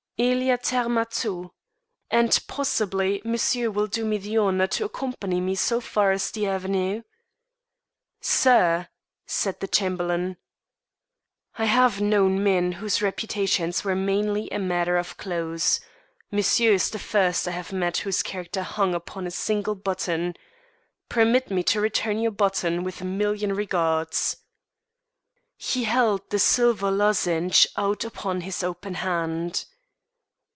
"Il 0.23 0.43
y 0.43 0.51
a 0.51 0.57
terme 0.59 0.99
à 1.03 1.09
tout! 1.09 1.49
And 2.11 2.39
possibly 2.47 3.23
monsieur 3.25 3.71
will 3.71 3.87
do 3.87 4.05
me 4.05 4.19
the 4.19 4.37
honour 4.37 4.67
to 4.67 4.85
accompany 4.85 5.41
me 5.41 5.55
so 5.55 5.81
far 5.81 6.11
as 6.11 6.29
the 6.29 6.45
avenue?" 6.45 7.01
"Sir!" 8.21 8.87
said 9.25 9.59
the 9.59 9.67
Chamberlain. 9.67 10.37
"I 11.57 11.65
have 11.65 12.01
known 12.01 12.43
men 12.43 12.73
whose 12.73 13.01
reputations 13.01 13.83
were 13.83 13.95
mainly 13.95 14.47
a 14.51 14.59
matter 14.59 14.95
of 14.95 15.17
clothes. 15.17 15.79
Monsieur 16.29 16.71
is 16.73 16.91
the 16.91 16.99
first 16.99 17.47
I 17.47 17.51
have 17.53 17.73
met 17.73 17.97
whose 18.05 18.21
character 18.21 18.61
hung 18.61 18.93
upon 18.93 19.25
a 19.25 19.31
single 19.31 19.73
button. 19.73 20.35
Permit 21.09 21.49
me 21.49 21.63
to 21.63 21.81
return 21.81 22.19
your 22.19 22.29
button 22.29 22.83
with 22.83 23.01
a 23.01 23.05
million 23.05 23.55
regards." 23.55 24.37
He 25.57 25.85
held 25.85 26.29
the 26.29 26.37
silver 26.37 26.91
lozenge 26.91 27.65
out 27.75 28.03
upon 28.05 28.41
his 28.41 28.63
open 28.63 28.93
hand. 28.93 29.65